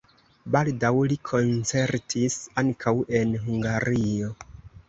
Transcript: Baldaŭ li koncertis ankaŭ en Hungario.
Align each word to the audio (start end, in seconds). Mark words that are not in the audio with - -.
Baldaŭ 0.53 0.89
li 1.11 1.17
koncertis 1.31 2.39
ankaŭ 2.63 2.97
en 3.21 3.39
Hungario. 3.47 4.33